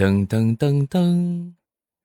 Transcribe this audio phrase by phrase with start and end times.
[0.00, 1.52] 噔噔噔噔，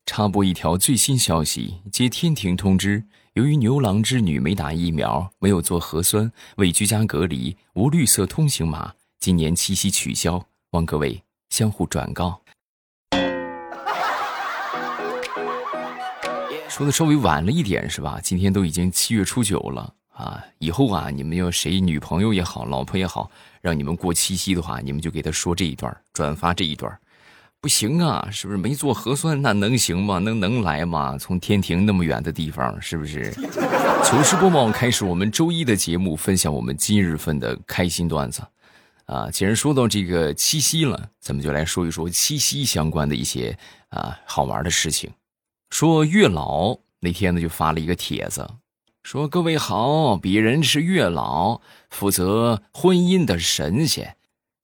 [0.06, 12.42] 插播一条最新消息：接天庭通知，由于牛郎织女没打疫苗、没有做核酸、未居家隔离、无绿色通行码，今年七夕取消，望各位相互转告。
[16.68, 18.20] 说的稍微晚了一点是吧？
[18.22, 20.44] 今天都已经七月初九了啊！
[20.58, 23.32] 以后啊，你们要谁女朋友也好，老婆也好，
[23.62, 27.00] 让你们过七夕的话，你们就给他说这一段，转发这一段。
[27.66, 30.20] 不行啊，是不是没做核酸那能行吗？
[30.20, 31.18] 能能来吗？
[31.18, 33.34] 从天庭那么远的地方，是不是？
[34.06, 38.44] 糗事播报开始，我们周一的节目，分享我们今日份的开心段子。
[39.06, 43.58] 啊，既然说到这个七夕了，咱们就来说一说七夕相关的一些
[43.90, 45.10] 啊好玩的事情。
[45.72, 48.48] 说月老那天呢，就发了一个帖子，
[49.02, 54.15] 说各位好，鄙人是月老，负责婚姻的神仙。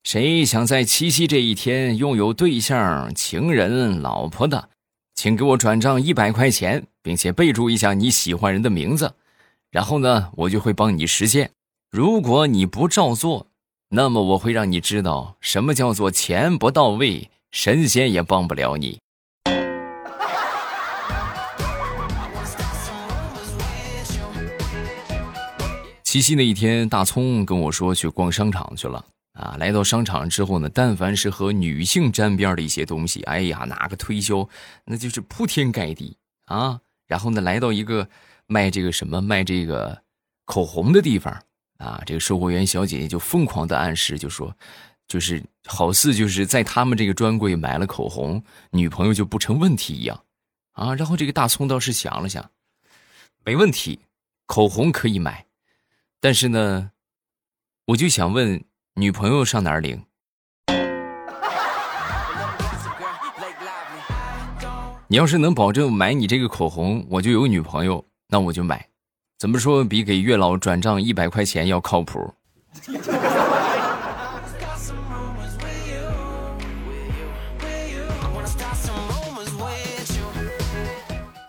[0.04, 4.68] 谁想在七夕这一天拥有对象、情人、老婆的，
[5.14, 9.14] 请给我转账一百块钱，并且备注一下你喜欢人的名字，
[9.70, 11.50] 然后呢，我就会帮你实现。
[11.88, 13.46] 如果你不照做，
[13.90, 18.98] 那么我会让你知道什么叫做钱不到位，神仙也帮不了你。
[26.02, 29.02] 七夕那一天，大葱跟我说去逛商场去了。
[29.32, 34.46] 啊，来到商场之后呢，但凡是和女性沾边的一些东西，哎呀，哪个推销
[34.84, 36.78] 那就是铺天盖地啊。
[37.06, 38.06] 然后呢，来到一个
[38.46, 40.02] 卖这个什么卖这个
[40.44, 41.32] 口红的地方
[41.78, 44.54] 啊，这个售货员小姐姐就疯狂的暗示，就说，
[45.08, 50.24] 就是好似就是在他们这个专柜买了口红，女朋友就不成问题一样
[50.72, 50.94] 啊。
[50.94, 52.50] 然后这个大葱倒是想了想，
[53.44, 54.00] 没问题，
[54.44, 55.46] 口红可以买，
[56.20, 56.90] 但是呢，
[57.86, 58.62] 我就想问。
[58.94, 60.04] 女朋友上哪儿领？
[65.08, 68.86] 你要是能保证买你这个口红，我就有女朋友，那我就买。
[69.38, 72.34] 怎么说比给月老转账一百块钱要靠谱？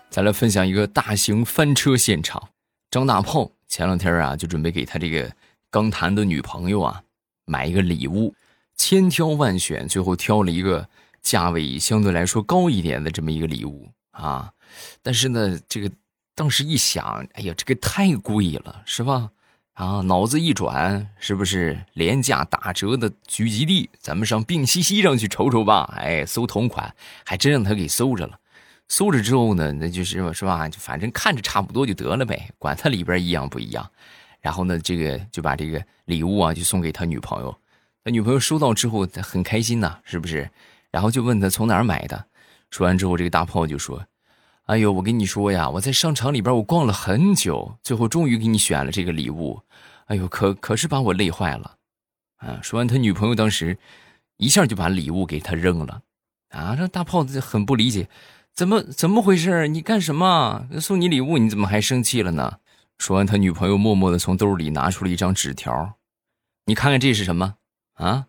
[0.08, 2.48] 再来分享一个大型翻车现场。
[2.90, 5.30] 张大炮前两天啊，就准备给他这个
[5.70, 7.03] 刚谈的女朋友啊。
[7.44, 8.34] 买一个礼物，
[8.76, 10.88] 千挑万选，最后挑了一个
[11.22, 14.52] 价位相对来说高一点的这么一个礼物啊。
[15.02, 15.90] 但是呢，这个
[16.34, 19.30] 当时一想，哎呀，这个太贵了，是吧？
[19.74, 23.90] 啊，脑子一转，是不是廉价打折的聚集地？
[23.98, 25.92] 咱们上病西西上去瞅瞅吧。
[25.96, 26.94] 哎，搜同款，
[27.24, 28.38] 还真让他给搜着了。
[28.86, 30.68] 搜着之后呢，那就是是吧？
[30.68, 33.90] 就反正看着差不多就得了呗，管它里边一样不一样。
[34.44, 37.56] 然后呢，这个就把这个礼物啊，就送给他女朋友。
[38.04, 40.50] 他女朋友收到之后，很开心呐，是不是？
[40.90, 42.26] 然后就问他从哪儿买的。
[42.70, 44.04] 说完之后，这个大炮就说
[44.68, 49.58] ：“哎呦，我跟你说呀，我在商场里边我逛了很久，最后终于给你选了这个礼物。
[50.08, 51.76] 哎呦，可可是把我累坏了。”
[52.36, 52.60] 啊！
[52.62, 53.78] 说完，他女朋友当时
[54.36, 56.02] 一下就把礼物给他扔了。
[56.50, 56.76] 啊！
[56.76, 58.10] 这大炮子很不理解，
[58.52, 59.68] 怎么怎么回事？
[59.68, 60.68] 你干什么？
[60.78, 62.58] 送你礼物，你怎么还生气了呢？
[62.98, 65.94] 说完，他女朋友默默的从兜里拿出了一张纸条，
[66.66, 67.56] 你看看这是什么
[67.94, 68.26] 啊？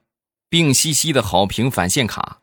[0.50, 2.42] 病兮兮的好评返现卡，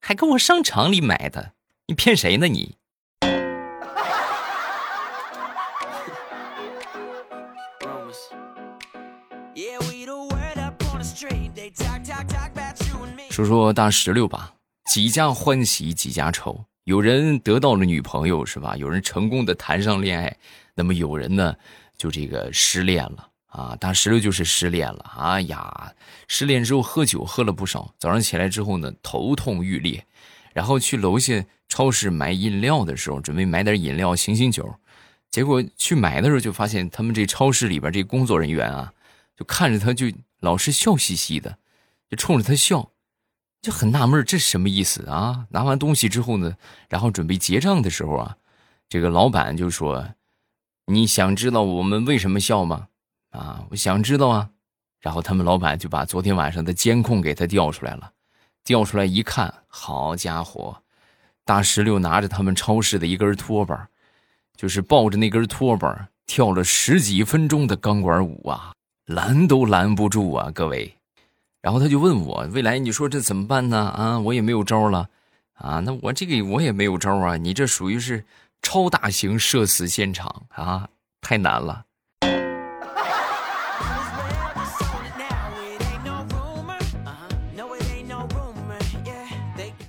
[0.00, 1.52] 还跟我商场里买的，
[1.86, 2.76] 你骗谁呢你？
[13.30, 14.54] 说说大石榴吧，
[14.90, 18.76] 几家欢喜几家愁，有人得到了女朋友是吧？
[18.76, 20.36] 有人成功的谈上恋爱。
[20.78, 21.56] 那么有人呢，
[21.96, 23.76] 就这个失恋了啊！
[23.80, 25.12] 大石榴就是失恋了。
[25.18, 25.92] 哎呀，
[26.28, 30.06] 失恋之后喝酒喝了不少，早上起来之后呢，头痛欲裂，
[30.54, 34.72] 然后去楼下超市买饮料的时候，准备买点饮料醒醒酒，
[35.32, 38.92] 结果去买的时候就发现他们这超市里边这工作人员啊，
[39.36, 40.06] 就看着他就
[40.38, 41.58] 老是笑嘻嘻的，
[42.08, 42.92] 就冲着他笑，
[43.60, 45.46] 就很纳闷这是什么意思啊？
[45.50, 46.54] 拿完东西之后呢，
[46.88, 48.36] 然后准备结账的时候啊，
[48.88, 50.08] 这个老板就说。
[50.90, 52.88] 你想知道我们为什么笑吗？
[53.28, 54.48] 啊，我想知道啊。
[55.00, 58.10] 然后他们老板就把昨天晚上的监控给他调出来了，
[58.64, 60.82] 调出来一看，好家伙，
[61.44, 63.86] 大石榴拿着他们超市的一根拖把，
[64.56, 68.72] 就是抱着那根拖把跳了十几分钟的钢管舞啊，
[69.04, 70.96] 拦都拦不住啊，各位。
[71.60, 73.90] 然后他就问我，未来你说这怎么办呢？
[73.90, 75.10] 啊，我也没有招了，
[75.52, 78.24] 啊，那我这个我也没有招啊，你这属于是。
[78.62, 80.88] 超大型社死现场啊，
[81.20, 81.84] 太难了！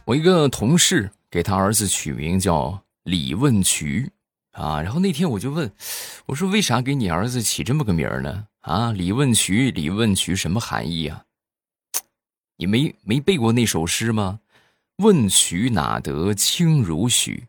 [0.06, 4.12] 我一个同事给他儿子取名叫李问渠
[4.54, 5.72] 啊，然后那天我就问，
[6.26, 8.48] 我说为啥给你儿子起这么个名儿呢？
[8.62, 11.26] 啊，李问渠，李问渠什么含义啊？
[12.58, 14.40] 你没没背过那首诗吗？
[14.98, 17.48] 问渠哪得清如许？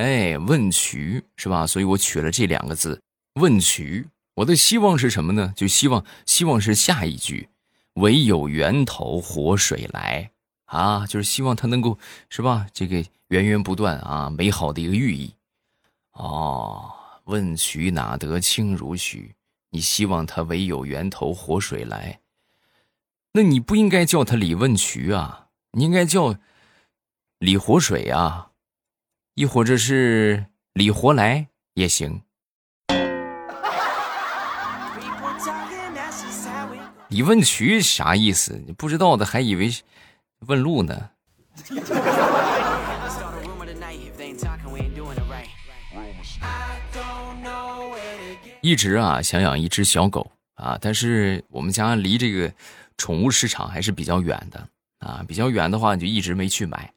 [0.00, 1.66] 哎，问渠是吧？
[1.66, 3.02] 所以我取了这两个字，
[3.34, 4.08] 问渠。
[4.36, 5.52] 我的希望是什么呢？
[5.54, 7.50] 就希望希望是下一句，
[7.94, 10.30] 唯有源头活水来
[10.64, 11.98] 啊，就是希望它能够
[12.30, 12.66] 是吧？
[12.72, 15.34] 这个源源不断啊，美好的一个寓意。
[16.12, 16.90] 哦，
[17.24, 19.34] 问渠哪得清如许？
[19.68, 22.20] 你希望它唯有源头活水来，
[23.34, 26.36] 那你不应该叫它李问渠啊，你应该叫
[27.38, 28.49] 李活水啊，
[29.40, 30.44] 亦或者是
[30.74, 32.20] 李活来也行。
[37.08, 38.62] 李问渠啥意思？
[38.66, 39.72] 你不知道的还以为
[40.40, 41.08] 问路呢。
[48.60, 52.52] 一直啊想养一只小狗啊，但是我们家离这个
[52.98, 56.92] 宠物市场还是比较远的啊，比较远的话就一直没去买。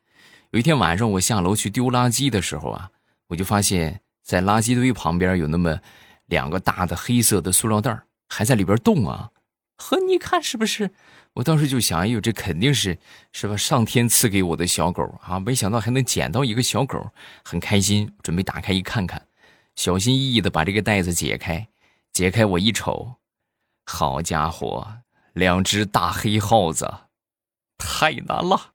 [0.53, 2.87] 有一天晚上我下楼去丢垃圾的时候啊，
[3.27, 5.79] 我就发现，在垃圾堆旁边有那么
[6.27, 9.31] 两个大的黑色的塑料袋还在里边动啊。
[9.77, 10.91] 呵，你看是不是？
[11.33, 12.99] 我当时就想，哎呦，这肯定是
[13.31, 13.57] 是吧？
[13.57, 15.39] 上天赐给我的小狗啊！
[15.39, 17.09] 没想到还能捡到一个小狗，
[17.43, 18.13] 很开心。
[18.21, 19.25] 准备打开一看看，
[19.75, 21.67] 小心翼翼的把这个袋子解开，
[22.11, 23.15] 解开我一瞅，
[23.87, 24.87] 好家伙，
[25.33, 26.93] 两只大黑耗子，
[27.79, 28.72] 太难了。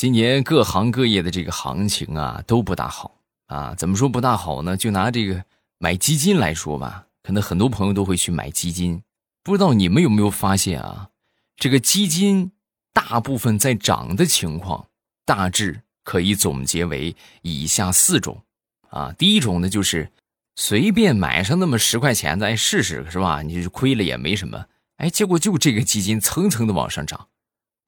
[0.00, 3.18] 今年各行各业的这个行情啊都不大好
[3.48, 4.74] 啊，怎么说不大好呢？
[4.74, 5.44] 就拿这个
[5.76, 9.02] 买基金来说吧，可能很多朋友都会去买基金。
[9.42, 11.10] 不知道你们有没有发现啊？
[11.54, 12.50] 这个基金
[12.94, 14.86] 大部分在涨的情况，
[15.26, 18.42] 大致可以总结为以下四种
[18.88, 19.12] 啊。
[19.18, 20.10] 第一种呢，就是
[20.56, 23.42] 随便买上那么十块钱的，试试是吧？
[23.42, 24.64] 你亏了也没什么，
[24.96, 27.28] 哎，结果就这个基金蹭蹭的往上涨。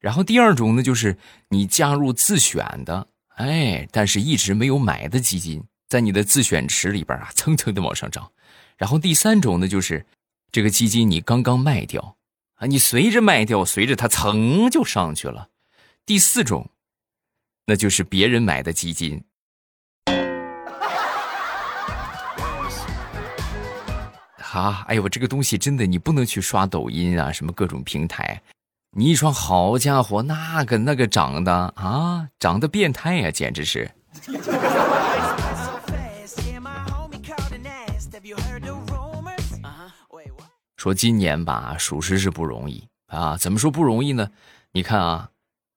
[0.03, 1.17] 然后第二种呢，就是
[1.47, 8.29] 你加入自选的，哎，但是一直没有买的基金，在你的自选池里边啊， 蹭蹭的往上涨。
[8.75, 10.05] 然后第三种呢，就是
[10.51, 12.17] 这个基金你刚刚卖掉，
[12.55, 15.47] 啊，你随着卖掉，随着它蹭就上去了。
[16.05, 16.69] 第四种，
[17.67, 19.23] 那就是别人买的基金。
[24.51, 28.41] 啊，哎呦，这个东西真的，你不能去刷抖音啊，什么各种平台。
[28.95, 33.89] 你一双好家伙，那个那个长得啊，长得变态呀，简直是。
[40.77, 43.35] 说今年吧，属实是不容易啊。
[43.35, 44.29] 怎么说不容易呢？
[44.73, 45.31] 你看啊，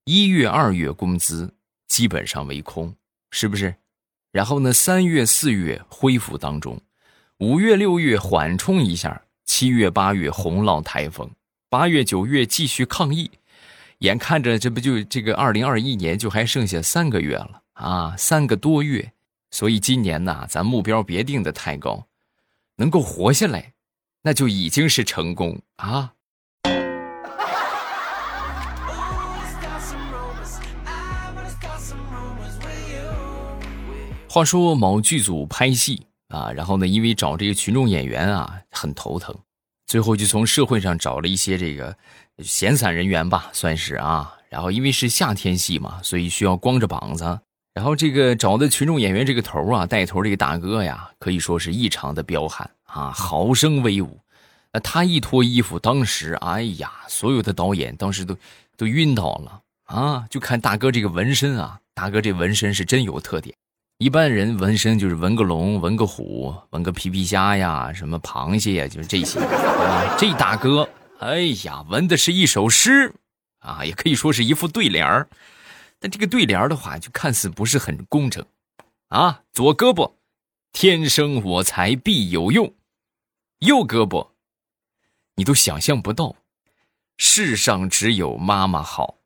[0.05, 1.55] 一月、二月工资
[1.89, 2.95] 基本上为空，
[3.31, 3.77] 是不是？
[4.31, 6.79] 然后呢，三月、四月恢复当中，
[7.39, 11.31] 五月、六月缓冲一下，七月、八月洪涝台风。
[11.69, 13.29] 八月九月继续抗疫，
[13.99, 19.13] 眼看着这不就这个二零二一年就还剩下三个月了啊，三个多月，
[19.51, 22.07] 所以今年呐，咱目标别定的太高，
[22.77, 23.73] 能够活下来，
[24.23, 26.13] 那就已经是成功啊。
[34.29, 39.35] 话说某剧组拍戏啊，然后呢，因为找这个群众演员啊，很头疼。
[39.87, 41.97] 最后就从社会上找了一些这个
[42.41, 44.33] 闲散人员吧，算是啊。
[44.49, 47.41] 然后因为是夏天戏嘛，所以需要光着膀子。
[47.75, 54.19] 然后这个找的群众演员这个头啊，带头这个大哥呀，可以说是异常的彪悍啊，好生威武。
[54.73, 58.37] 那他一脱衣服，当时哎呀，所有的导演当时都
[58.77, 60.27] 都晕倒了啊！
[60.31, 63.55] 就看大哥这个纹身啊，大哥这纹身是真有特点。
[63.99, 69.41] 一般人纹身就是纹个龙、纹个虎、纹个皮皮虾呀，什么螃蟹呀，就是这些。
[70.19, 70.87] 这大哥，
[71.19, 73.15] 哎呀，纹的是一首诗，
[73.61, 75.27] 啊，也可以说是一副对联儿。
[75.99, 78.45] 但这个对联儿的话，就看似不是很工整。
[79.09, 80.13] 啊，左胳膊，
[80.73, 82.73] 天生我材必有用；
[83.61, 84.29] 右胳膊，
[85.37, 86.37] 你都想象不到，
[87.17, 89.17] 世上只有妈妈好。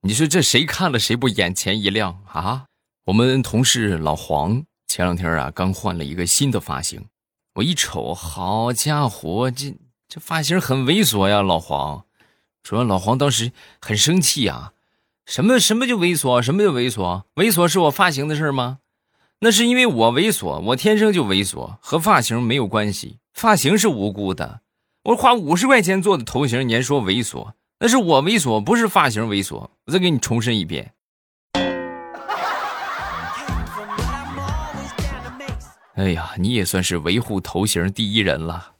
[0.00, 2.64] 你说这谁看了谁不眼前一亮啊？
[3.10, 7.06] 我们同事老黄前两天啊，刚换了一个新的发型。
[7.54, 9.74] 我一瞅，好家伙，这
[10.08, 11.42] 这发型很猥琐呀！
[11.42, 12.04] 老黄
[12.62, 13.50] 说，老黄当时
[13.80, 14.74] 很生气啊，
[15.26, 17.24] 什么什么就猥琐，什么就猥琐？
[17.34, 18.78] 猥琐是我发型的事吗？
[19.40, 23.18] 那是因为我猥琐，我天生就猥琐，和发型没有关系。
[23.34, 24.60] 发型是无辜的。
[25.02, 27.54] 我花五十块钱做的头型，你还说猥琐？
[27.80, 29.68] 那是我猥琐，不是发型猥琐。
[29.86, 30.94] 我再给你重申一遍。
[36.00, 38.72] 哎呀，你也算是维护头型第一人了。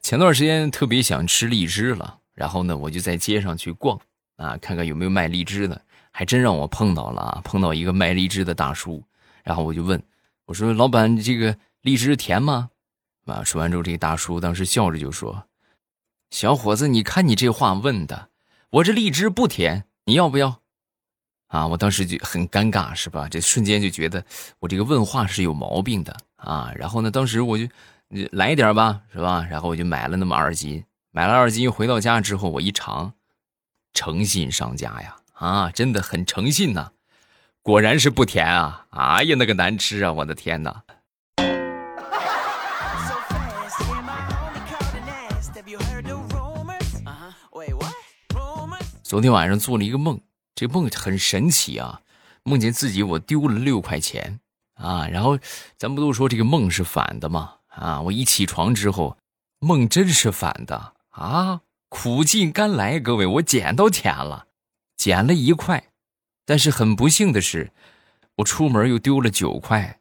[0.00, 3.98] 前段时间特别想吃荔枝了，然后呢，我就在街上去逛
[4.36, 5.82] 啊，看看有没有卖荔枝的。
[6.12, 7.40] 还真让我碰到了啊！
[7.42, 9.02] 碰到一个卖荔枝的大叔，
[9.42, 10.00] 然后我就问
[10.44, 12.70] 我说：“老板，这个荔枝甜吗？”
[13.26, 15.44] 啊，说完之后，这个大叔当时笑着就说
[16.30, 18.28] ：“小伙子，你看你这话问的，
[18.72, 20.60] 我这荔枝不甜，你要不要？”
[21.48, 23.28] 啊，我当时就很尴尬，是吧？
[23.28, 24.24] 这瞬间就觉得
[24.58, 26.72] 我这个问话是有毛病的啊。
[26.74, 27.68] 然后呢，当时我就
[28.30, 29.46] 来一点吧，是吧？
[29.50, 33.12] 然后我就买了那么二斤，买了二斤，回到家之后我一尝，
[33.92, 35.16] 诚信商家呀。
[35.34, 36.92] 啊，真的很诚信呐，
[37.60, 38.86] 果然是不甜啊！
[38.90, 40.12] 哎呀，那个难吃啊！
[40.12, 40.82] 我的天哪！
[49.12, 50.18] 昨天晚上做了一个梦，
[50.54, 52.00] 这梦很神奇啊，
[52.44, 54.40] 梦见自己我丢了六块钱
[54.72, 55.38] 啊，然后
[55.76, 57.56] 咱不都说这个梦是反的吗？
[57.68, 59.18] 啊，我一起床之后，
[59.58, 64.46] 梦真是反的啊，苦尽甘来，各位，我捡到钱了。
[64.96, 65.90] 捡了一块，
[66.46, 67.70] 但是很不幸的是，
[68.36, 70.00] 我出门又丢了九块。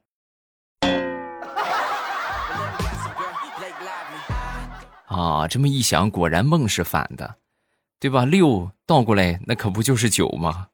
[5.08, 7.36] 啊，这么一想，果然梦是反的，
[8.02, 8.26] 对吧？
[8.26, 10.68] 六倒过来，那可不就是九吗？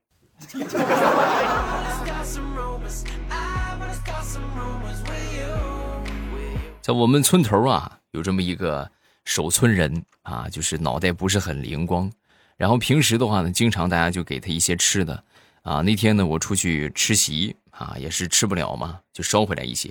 [6.81, 8.89] 在我们村头啊，有这么一个
[9.25, 12.09] 守村人啊，就是脑袋不是很灵光。
[12.55, 15.21] 然后平时的话呢，经常大家就给他一些吃的，
[15.63, 19.89] 啊，那天呢我出去吃席啊，也是吃不了嘛，就捎回来一些，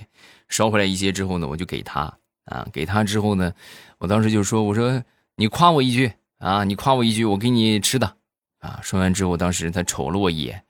[0.48, 2.10] 捎回来一些之后呢，我就给他
[2.46, 3.52] 啊，给他之后呢，
[3.98, 8.16] 我当时就说，我说你夸我一句啊，你夸我一句，我给你吃的，
[8.58, 10.64] 啊，说完之后，当时他瞅了我一眼，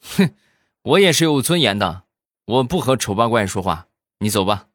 [0.00, 0.34] 哼，
[0.82, 2.04] 我也是有尊严的，
[2.46, 3.86] 我不和丑八怪说话，
[4.18, 4.66] 你走吧。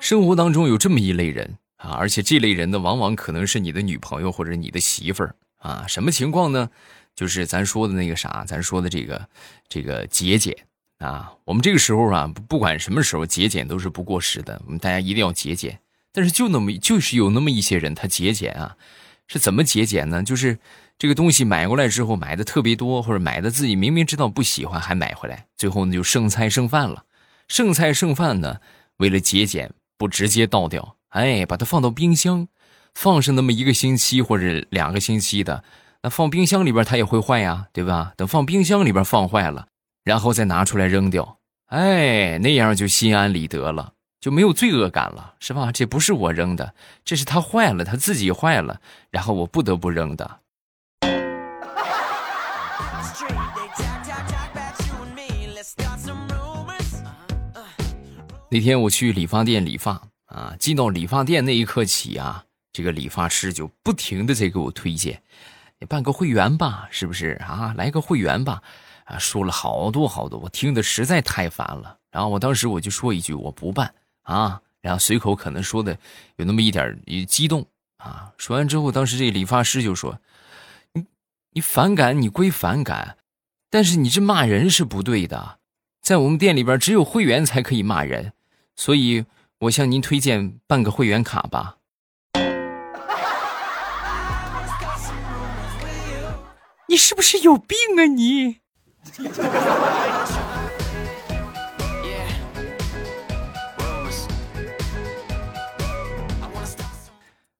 [0.00, 5.86] 生活当中有这么一类人啊，而且这类人呢，往往可能是你的女朋友或者你的媳妇儿啊。
[5.88, 6.70] 什么情况呢？
[7.14, 9.28] 就是咱说的那个啥，咱说的这个
[9.68, 10.54] 这个节俭
[10.98, 11.32] 啊。
[11.44, 14.60] 我们这个时候啊，不管什么时候节俭都是不过时的。
[14.66, 15.78] 我们大家一定要节俭。
[16.12, 18.76] 但是就那么就是有那么一些人，他节俭啊，
[19.26, 20.22] 是怎么节俭呢？
[20.22, 20.58] 就是
[20.98, 27.04] 这个东西买过来之后买的特别多，或者买的自己明明知道不喜欢还买回来，最后呢就剩菜剩饭了。
[27.48, 28.58] 剩菜剩饭呢，
[28.98, 29.72] 为了节俭。
[29.96, 32.48] 不直接倒掉，哎，把它放到冰箱，
[32.94, 35.62] 放上那么一个星期或者两个星期的，
[36.02, 38.12] 那放冰箱里边它也会坏呀，对吧？
[38.16, 39.68] 等放冰箱里边放坏了，
[40.04, 45.72] 然后再拿出来扔掉，哎，那样就心安理得了，就没有罪恶感了，是吧？
[45.72, 46.74] 这不是我扔的，
[47.06, 50.40] 这是它坏了，它自己坏了，然后我不得不扔的。
[58.50, 62.44] 那天我去理发店理发啊，进到理发店那一刻起啊，
[62.74, 65.22] 这个理发师就不停的在给我推荐，
[65.80, 67.74] 你办个会员吧，是不是啊？
[67.76, 68.62] 来个会员吧，
[69.04, 71.98] 啊，说了好多好多，我听的实在太烦了。
[72.10, 75.96] 然后我当时我就说一句我不办啊，然后随口可能说的
[76.36, 77.66] 有那么一点激动
[77.98, 78.32] 啊。
[78.38, 80.18] 说完之后，当时这理发师就说
[80.94, 81.04] ：“你
[81.52, 83.18] 你反感你归反感，
[83.70, 85.58] 但是你这骂人是不对的，
[86.00, 88.32] 在我们店里边只有会员才可以骂人。”
[88.76, 89.24] 所以，
[89.60, 91.76] 我向您推荐办个会员卡吧。
[96.88, 98.58] 你是不是有病啊你？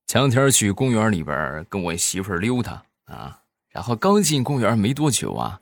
[0.07, 5.61] 前两天去公园里边跟我媳妇儿溜达啊，然后刚进公园没多久啊，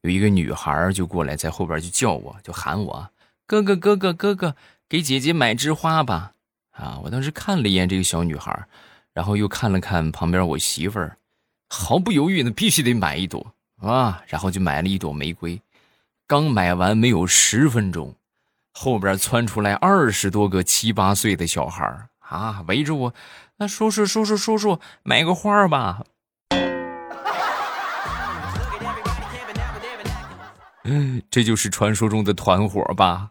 [0.00, 3.10] 有一个女孩就过来在后边就叫我，就喊我
[3.46, 4.56] 哥哥哥哥哥哥。
[4.88, 6.32] 给姐姐买枝花吧，
[6.72, 6.98] 啊！
[7.04, 8.66] 我当时看了一眼这个小女孩，
[9.12, 11.16] 然后又看了看旁边我媳妇儿，
[11.68, 14.22] 毫不犹豫的必须得买一朵啊！
[14.26, 15.60] 然后就买了一朵玫瑰。
[16.26, 18.14] 刚买完没有十分钟，
[18.72, 23.14] 后边窜出来二十多个七八岁的小孩啊，围着我，
[23.56, 26.04] 那叔叔叔叔叔叔买个花吧。
[30.84, 33.30] 嗯， 这就是传说中的团伙吧。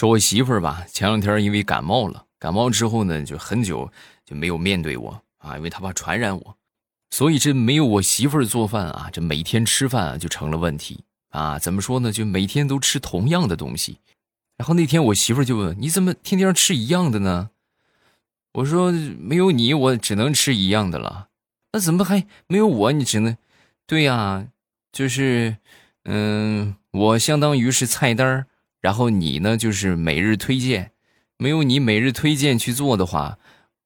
[0.00, 3.92] 说我媳妇儿吧，前两天因为感冒了，感冒之后呢，就很久
[4.24, 6.56] 就没有面对我啊，因为她怕传染我，
[7.10, 11.58] 所以这没有我媳妇儿做饭啊，这每天吃饭啊就成了问题啊。
[11.58, 12.10] 怎么说呢？
[12.10, 13.98] 就每天都吃同样的东西。
[14.56, 17.50] 然后那天我媳妇儿就问：“你怎么天天吃一样的呢？”
[18.54, 18.90] 我说
[19.20, 21.28] ：“没有你，我只能吃一样的了。
[21.74, 22.92] 那怎么还没有我？
[22.92, 23.36] 你只能……
[23.86, 24.46] 对呀，
[24.92, 25.58] 就是，
[26.04, 28.46] 嗯，我相当于是菜单儿。”
[28.80, 30.92] 然后你呢，就是每日推荐，
[31.36, 33.38] 没有你每日推荐去做的话，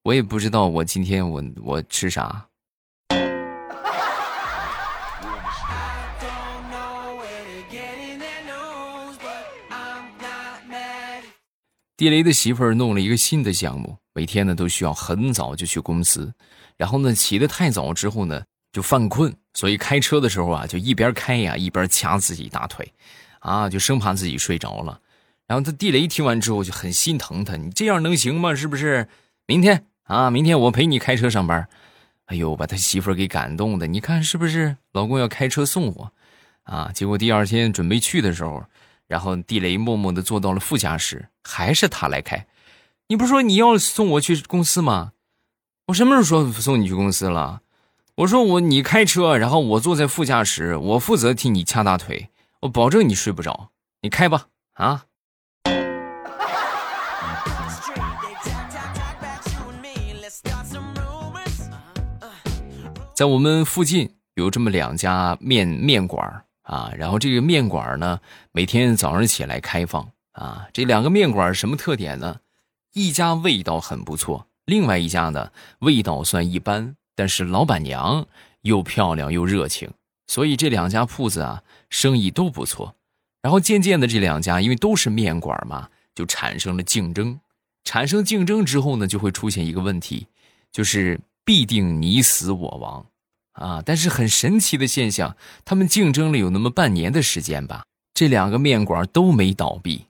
[0.04, 2.46] 我也不知道我今天我我吃啥。
[11.96, 16.32] 地雷的媳妇儿弄了一个新的项目，每天呢都需要很早就去公司，
[16.76, 22.92] 然后呢起得太早之后呢就犯困，所以开车的时候啊就一边开呀一边掐自己大腿。
[23.44, 25.00] 啊，就生怕自己睡着了，
[25.46, 28.54] 然后他地雷听完之后就很心疼他，你这样能行吗？
[28.54, 29.06] 是不是？
[29.46, 31.68] 明天啊，明天我陪你开车上班。
[32.24, 34.78] 哎呦，把他媳妇儿给感动的，你看是不是？
[34.92, 36.12] 老公要开车送我，
[36.62, 38.64] 啊，结果第二天准备去的时候，
[39.06, 42.46] 然后地雷默默的坐到了副驾驶，还是他来开。
[43.08, 45.12] 你不是说你要送我去公司吗？
[45.88, 47.60] 我什么时候说送你去公司了？
[48.14, 52.30] 我说我你开车，然后我坐在副驾驶，我负责替你掐大腿。
[52.64, 55.04] 我保证你睡不着，你开吧啊！
[63.14, 68.18] 在我们附近有这么两家面面馆啊，然后这个面馆呢，
[68.52, 70.66] 每天早上起来开放啊。
[70.73, 72.40] 这两个面馆什么特点呢？
[72.94, 78.26] 一家味道很不错，另外一家呢味道算一般，但是老板娘
[78.62, 79.90] 又漂亮又热情。
[80.26, 82.95] 所以这两家铺子啊，生意都不错。
[83.43, 87.38] 然后渐渐的，这两家因为都是面馆嘛，就产生了竞争。
[87.85, 90.27] 产生竞争之后呢，就会出现一个问题，
[90.72, 93.07] 就是必定你死我亡
[93.53, 93.83] 啊。
[93.85, 100.07] 但是很神奇的现象，他们竞争了有那么半年的时间吧，这两个面馆都没倒闭。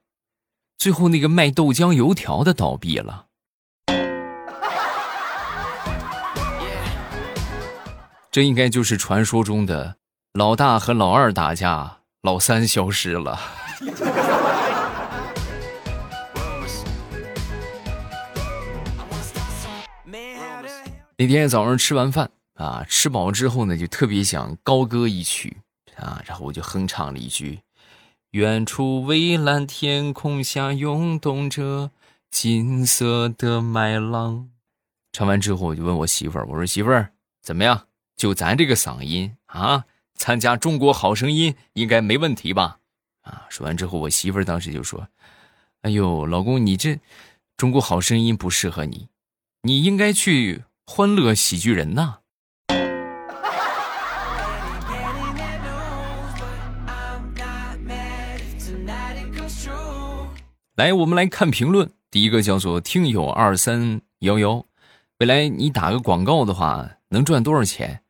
[0.78, 3.26] 最后那个卖豆浆油条的倒闭了。
[8.30, 9.96] 这应该就是传说中的。
[10.36, 13.38] 老大和老二打架，老三消失了。
[21.16, 25.56] 那天早上吃完饭啊，吃饱之后呢，就特别想高歌一曲
[25.98, 27.60] 啊，然后我就哼唱了一句
[28.34, 31.92] ：“远处蔚蓝天空下涌动着
[32.32, 34.48] 金色的麦浪。”
[35.14, 37.86] 唱完之后，我就问我媳妇儿：“我说媳妇儿怎么样？
[38.16, 42.78] 就咱这个嗓音啊？”参加中国好声音应该没问题吧？
[43.22, 43.46] 啊！
[43.48, 45.08] 说完之后，我媳妇儿当时就说
[45.82, 47.00] ：“哎呦，老公，你这
[47.56, 49.08] 中国好声音不适合你，
[49.62, 52.18] 你应该去欢乐喜剧人呐。”
[60.76, 61.90] 来，我们来看评论。
[62.10, 64.66] 第一个叫做听友二三幺幺，
[65.18, 68.02] 未来你打个广告的话能赚多少钱？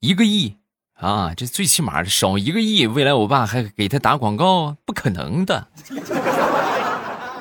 [0.00, 0.56] 一个亿。
[0.96, 5.68] 啊，这最起码少一个亿，未来我爸还给他打广告，不可能的。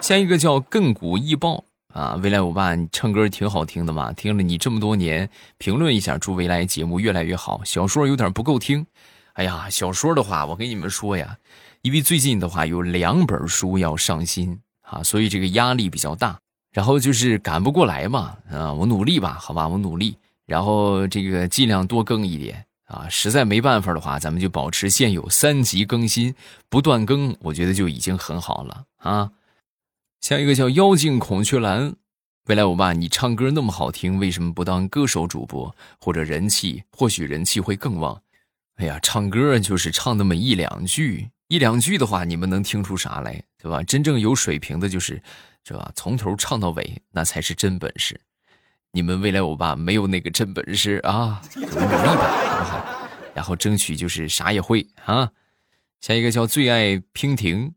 [0.02, 1.64] 下一个叫亘古易爆
[1.94, 7.62] 啊，未来我爸你唱歌挺好听的嘛，听了你这么多年，评论一下，祝未来节目越来越好。
[7.64, 8.86] 小说有点不够听，
[9.36, 11.38] 哎呀，小说的话，我跟你们说呀，
[11.82, 16.38] 因为最近的话有两本书要上新啊，所以这个压力比较大，
[16.74, 22.66] 然后就是赶不过来嘛，啊，我努力吧，好吧，我努力，然后这个尽量多更一点。
[22.86, 26.34] 啊，实在没办法的话，咱们就保持现有三级更新，
[26.70, 29.32] 不断更，我觉得就已经很好了啊。
[30.22, 31.96] 下一个叫妖精孔雀蓝，
[32.46, 36.84] 未来我爸，你唱歌那么好听，为什么不当歌手主播或者人气？
[36.92, 38.22] 或许人气会更旺。
[38.76, 43.82] 哎呀，唱歌就是唱那么一两句，一两句的话，你们能听出啥来，对吧？
[43.84, 45.22] 真正有水平的，就是，
[45.64, 45.92] 是吧？
[45.96, 48.20] 从头唱到尾，那才是真本事。
[48.96, 53.10] 你们未来欧巴没有那个真本事啊，努力吧，好不好？
[53.34, 55.30] 然后争取就是啥也会啊。
[56.00, 57.74] 下一个叫最爱娉婷，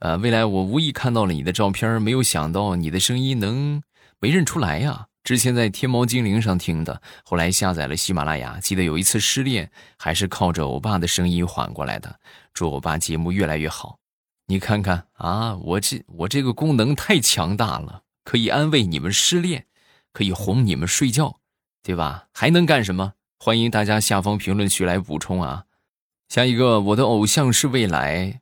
[0.00, 3.80] 呃，未来我无意看到了你的照片，没有想到你的声音能
[4.18, 5.06] 没认出来呀。
[5.22, 12.18] 之前在天猫精灵上听的，后来下载了喜马拉雅，记得有一次失恋，还是靠着欧巴的声音缓过来的。
[12.52, 14.00] 祝欧巴节目越来越好。
[14.48, 19.66] 你看看啊，我这我这个功能太强大了，可以安慰你们失恋。
[20.12, 21.40] 可以哄你们睡觉，
[21.82, 22.26] 对吧？
[22.32, 23.14] 还能干什么？
[23.38, 25.64] 欢迎大家下方评论区来补充啊！
[26.28, 28.40] 下一个，我的偶像是未来，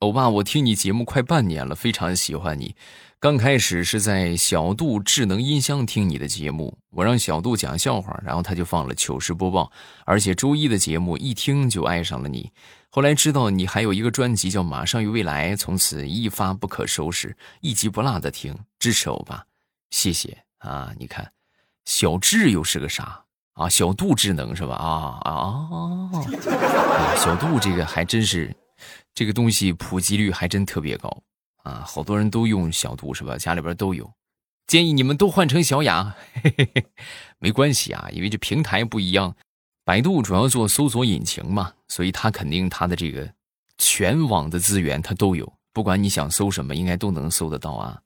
[0.00, 2.74] 欧巴，我听你节目快半年了，非常喜欢你。
[3.20, 9.70] 刚开始是在小度智能音箱听你的节目，我让小度讲笑话，然后他就放了糗事播报，
[10.06, 12.50] 而且周一的节目一听就爱上了你。
[12.88, 19.46] 后来知道你还有一个专辑叫《马上与未来》，从此一发不可收拾，一集不落的听，支持欧巴，
[19.90, 20.92] 谢谢啊！
[20.98, 21.30] 你看，
[21.84, 23.68] 小智又是个啥啊？
[23.68, 24.74] 小度智能是吧？
[24.76, 27.16] 啊啊啊！
[27.16, 28.54] 小度这个还真是，
[29.14, 31.22] 这个东西普及率还真特别高。
[31.62, 33.36] 啊，好多人都用小度是吧？
[33.36, 34.10] 家里边都有，
[34.66, 36.86] 建议你们都换成小雅，嘿嘿嘿，
[37.38, 39.36] 没关系啊，因为这平台不一样。
[39.84, 43.28] 百度主要做搜索引擎嘛，所以它肯定它的这个
[43.76, 48.00] 全网的资源它都有，不管你想搜什么，应该都能搜得到啊。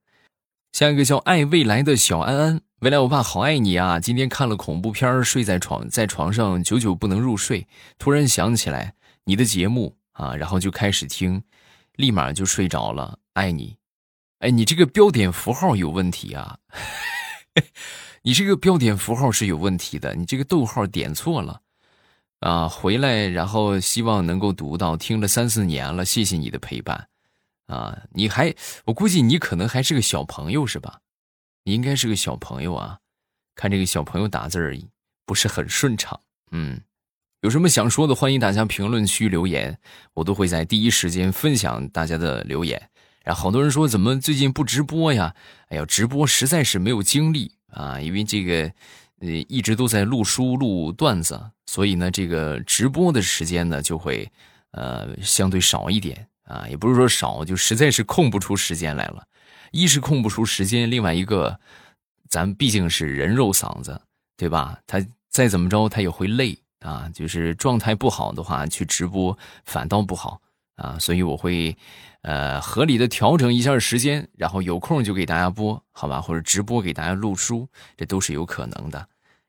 [0.75, 4.01] 下一个叫爱未来的小安安，未来我爸好爱你啊！
[4.01, 11.41] 今天看了恐怖片睡在床在床上久久不能入睡，突然想起来你的节目啊，然后就开始听，
[11.95, 13.21] 立马就睡着了。
[13.35, 13.77] 爱你，
[14.41, 16.59] 哎，你这个标点符号有问题啊！
[18.23, 21.61] 你这个标点符号是有问题的，你这个逗号点错了
[22.41, 22.69] 啊！
[22.69, 24.97] 回来，然后希望能够读到。
[24.97, 27.07] 听了三四年了，谢谢你的陪伴
[27.67, 27.97] 啊！
[28.13, 31.01] 你还，我估计你可能还是个小朋友是吧？
[31.65, 32.99] 你应该是个小朋友啊！
[33.55, 34.77] 看这个小朋友打字儿
[35.25, 36.81] 不是很顺畅，嗯，
[37.41, 39.79] 有什么想说的，欢迎大家评论区留言，
[40.13, 42.91] 我都会在第一时间分享大家的留言。
[43.23, 45.35] 然后好多人说怎么最近不直播呀？
[45.69, 48.71] 哎呀，直播实在是没有精力啊，因为这个，
[49.21, 54.31] 呃，一直都在录书录段子，所以呢，这个直播的时间呢就会，
[54.73, 56.67] 呃，相对少一点啊。
[56.69, 59.27] 也不是说少，就实在是空不出时间来了。
[59.73, 61.59] 一是空不出时间，另外一个，
[62.29, 64.01] 咱毕竟是人肉嗓子，
[64.37, 64.79] 对吧？
[64.87, 67.11] 他再怎么着他也会累啊。
[67.15, 70.41] 就是状态不好的话，去直播反倒不好
[70.77, 70.99] 啊。
[70.99, 71.77] 所以我会。
[72.27, 76.23] 呃，合理的调整一下时间，然后有空就给大家播，好吧？
[76.23, 79.07] 或者直播给大家录书，这都是有可能的。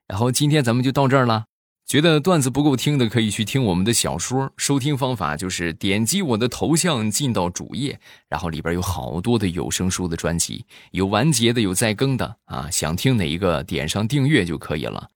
[0.08, 1.46] 然后今天咱们就到这儿了。
[1.86, 4.52] 觉得段子不够听的，可以去听我们的小说。
[4.58, 12.70] 收听方法就是点击我的头像进到主页，然后里边有好多的有声书的专辑，有完结的，有在更的啊。
[12.72, 15.10] 想听哪一个，点上订阅就可以了。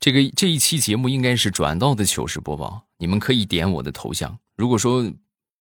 [0.00, 4.38] 这个这一期节目应该是转到的糗事播报，你们可以点我的头像。
[4.56, 5.10] 如果说。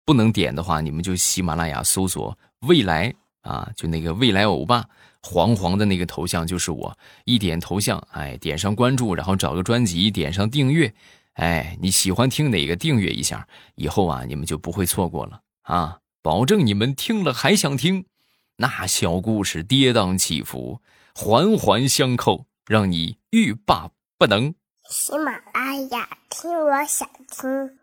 [0.06, 2.36] 不能点的话，你们就喜马拉雅搜索
[2.68, 4.84] “未来”啊，就那个“未来欧巴”，
[5.24, 6.96] 黄黄的那个头像就是我。
[7.24, 10.92] 一点头像，哎，点上关注，然后找个专辑，点上订阅，
[11.32, 18.04] 哎，你喜欢听哪个，订阅一下，以后啊，你们就不会错过了啊，保证你们听了还想听。
[18.58, 20.80] 那小故事跌宕起伏，
[21.14, 24.54] 环环相扣，让你欲罢不能。
[24.90, 27.78] 喜马拉雅听，我想听。